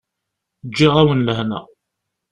Ǧǧiɣ-awen 0.69 1.25
lehna. 1.27 1.59